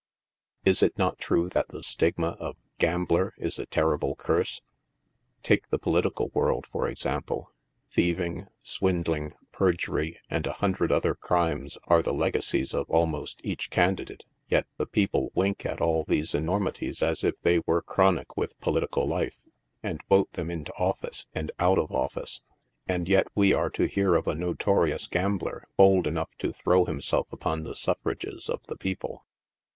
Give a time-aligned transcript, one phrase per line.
[0.65, 4.59] Is it not true that the stigma of Gambler is a terrible curse?
[5.43, 7.51] Take the political world, for example—
[7.95, 13.69] thiev ing, swindling, perjury and a hundred other crimes, are the legacies of almost each
[13.69, 18.35] candidate, yet the people wink at all these enormi ties as if they were chronic
[18.35, 19.37] with political life,
[19.83, 22.41] and vote them into office and out of office.
[22.87, 26.85] And yet we are to hear of a notorious gam bler bold enough to throw
[26.85, 29.27] himself upon the suffrages of the people.